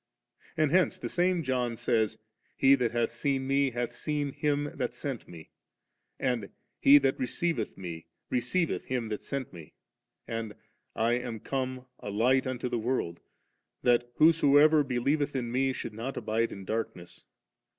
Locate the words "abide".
16.17-16.51